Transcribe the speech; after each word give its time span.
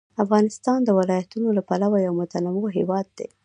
افغانستان 0.23 0.79
د 0.83 0.89
ولایتونو 0.99 1.47
له 1.57 1.61
پلوه 1.69 1.97
یو 2.05 2.13
متنوع 2.21 2.67
هېواد 2.77 3.07
دی. 3.17 3.27